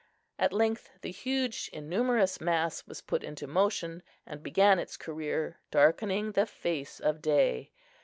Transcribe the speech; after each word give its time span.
At 0.39 0.51
length 0.51 0.89
the 1.01 1.11
huge 1.11 1.69
innumerous 1.71 2.41
mass 2.41 2.87
was 2.87 3.01
put 3.01 3.23
into 3.23 3.45
motion, 3.45 4.01
and 4.25 4.41
began 4.41 4.79
its 4.79 4.97
career, 4.97 5.59
darkening 5.69 6.31
the 6.31 6.47
face 6.47 6.99
of 6.99 7.21
day. 7.21 7.69